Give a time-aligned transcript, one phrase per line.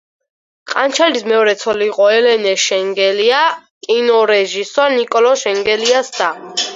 [0.71, 3.41] ყანჩელის მეორე ცოლი იყო ელენე შენგელაია,
[3.89, 6.31] კინორეჟისორ ნიკოლოზ შენგელაიას და.